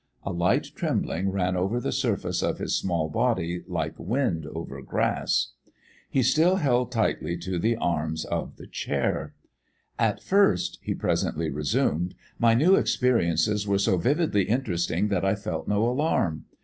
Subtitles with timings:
[0.23, 5.51] A light trembling ran over the surface of his small body like wind over grass.
[6.09, 9.35] He still held tightly to the arms of the chair.
[9.99, 15.67] "At first," he presently resumed, "my new experiences were so vividly interesting that I felt
[15.67, 16.45] no alarm.